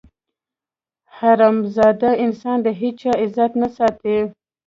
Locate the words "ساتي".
3.77-4.17